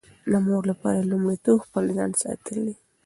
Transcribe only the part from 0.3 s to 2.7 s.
د مور لپاره لومړیتوب خپل ځان ساتل